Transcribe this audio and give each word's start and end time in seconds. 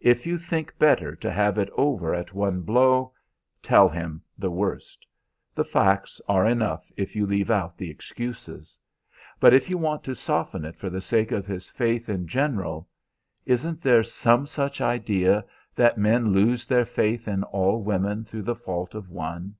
If 0.00 0.26
you 0.26 0.38
think 0.38 0.76
better 0.76 1.14
to 1.14 1.30
have 1.30 1.56
it 1.56 1.68
over 1.72 2.12
at 2.12 2.34
one 2.34 2.62
blow, 2.62 3.12
tell 3.62 3.88
him 3.88 4.22
the 4.36 4.50
worst. 4.50 5.06
The 5.54 5.64
facts 5.64 6.20
are 6.28 6.44
enough 6.44 6.90
if 6.96 7.14
you 7.14 7.26
leave 7.26 7.48
out 7.48 7.78
the 7.78 7.88
excuses. 7.88 8.76
But 9.38 9.54
if 9.54 9.70
you 9.70 9.78
want 9.78 10.02
to 10.02 10.16
soften 10.16 10.64
it 10.64 10.74
for 10.74 10.90
the 10.90 11.00
sake 11.00 11.30
of 11.30 11.46
his 11.46 11.70
faith 11.70 12.08
in 12.08 12.26
general, 12.26 12.88
isn't 13.46 13.80
there 13.80 14.02
some 14.02 14.46
such 14.46 14.80
idea, 14.80 15.44
that 15.76 15.96
men 15.96 16.32
lose 16.32 16.66
their 16.66 16.84
faith 16.84 17.28
in 17.28 17.44
all 17.44 17.80
women 17.80 18.24
through 18.24 18.42
the 18.50 18.56
fault 18.56 18.96
of 18.96 19.08
one? 19.10 19.54